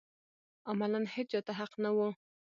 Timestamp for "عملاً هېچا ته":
0.69-1.51